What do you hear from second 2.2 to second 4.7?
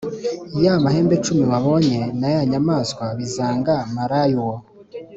ya nyamaswabizanga maraya uwo,